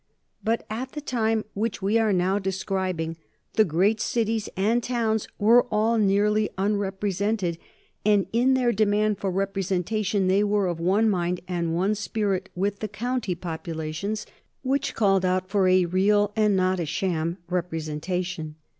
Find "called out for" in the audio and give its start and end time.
14.95-15.67